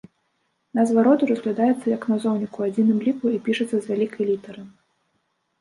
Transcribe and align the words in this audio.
Назва 0.79 1.03
роду 1.07 1.27
разглядаецца 1.31 1.85
як 1.95 2.07
назоўнік 2.13 2.49
ў 2.59 2.71
адзіным 2.71 2.99
ліку 3.09 3.25
і 3.37 3.41
пішацца 3.49 3.73
з 3.79 3.83
вялікай 3.91 4.23
літары. 4.31 4.61